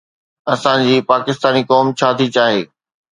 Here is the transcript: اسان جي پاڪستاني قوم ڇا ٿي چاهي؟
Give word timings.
اسان 0.53 0.79
جي 0.87 0.95
پاڪستاني 1.09 1.61
قوم 1.69 1.85
ڇا 1.97 2.09
ٿي 2.17 2.25
چاهي؟ 2.35 2.61